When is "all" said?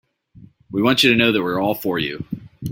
1.61-1.75